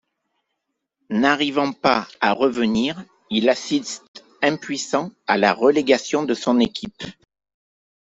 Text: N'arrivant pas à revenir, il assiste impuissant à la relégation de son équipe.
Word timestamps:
N'arrivant 1.11 1.73
pas 1.73 2.07
à 2.21 2.31
revenir, 2.33 3.05
il 3.29 3.49
assiste 3.49 4.25
impuissant 4.41 5.11
à 5.27 5.37
la 5.37 5.53
relégation 5.53 6.23
de 6.23 6.33
son 6.33 6.59
équipe. 6.59 7.03